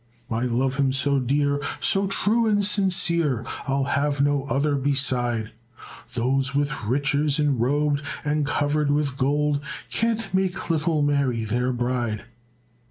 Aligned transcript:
I 0.31 0.45
love 0.45 0.77
him 0.77 0.93
so 0.93 1.19
dear, 1.19 1.61
so 1.79 2.07
true 2.07 2.47
and 2.47 2.65
sincere, 2.65 3.45
I'll 3.67 3.83
have 3.83 4.19
no 4.19 4.45
other 4.45 4.75
beside; 4.75 5.51
Those 6.15 6.55
with 6.55 6.85
riches 6.85 7.37
enrobed 7.39 8.01
and 8.25 8.43
covered 8.43 8.89
with 8.89 9.15
gold 9.15 9.59
Can't 9.91 10.33
make 10.33 10.71
little 10.71 11.03
Mary 11.03 11.45
their 11.45 11.71
bride." 11.71 12.23